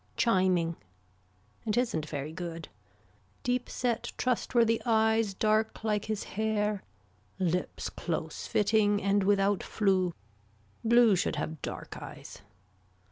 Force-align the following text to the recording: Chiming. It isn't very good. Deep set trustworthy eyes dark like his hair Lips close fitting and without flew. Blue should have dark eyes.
Chiming. 0.17 0.77
It 1.63 1.77
isn't 1.77 2.09
very 2.09 2.33
good. 2.33 2.69
Deep 3.43 3.69
set 3.69 4.13
trustworthy 4.17 4.81
eyes 4.83 5.35
dark 5.35 5.83
like 5.83 6.05
his 6.05 6.23
hair 6.23 6.81
Lips 7.37 7.87
close 7.91 8.47
fitting 8.47 8.99
and 8.99 9.21
without 9.23 9.61
flew. 9.61 10.15
Blue 10.83 11.15
should 11.15 11.35
have 11.35 11.61
dark 11.61 11.97
eyes. 12.01 12.39